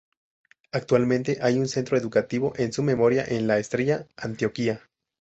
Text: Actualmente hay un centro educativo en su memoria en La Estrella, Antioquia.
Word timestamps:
Actualmente 0.71 1.37
hay 1.43 1.59
un 1.59 1.67
centro 1.67 1.95
educativo 1.95 2.53
en 2.55 2.73
su 2.73 2.81
memoria 2.81 3.23
en 3.23 3.45
La 3.45 3.59
Estrella, 3.59 4.07
Antioquia. 4.17 4.89